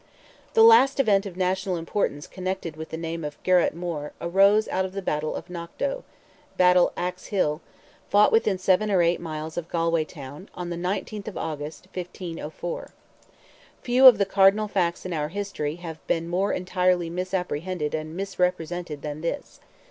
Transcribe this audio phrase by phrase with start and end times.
[0.55, 4.83] The last event of national importance connected with the name of Geroit More arose out
[4.83, 6.03] of the battle of KNOCK DOE,
[6.57, 7.61] ("battle axe hill"),
[8.09, 12.89] fought within seven or eight miles of Galway town, on the 19th of August, 1504.
[13.83, 19.03] Few of the cardinal facts in our history have been more entirely misapprehended and misrepresented
[19.03, 19.59] than this.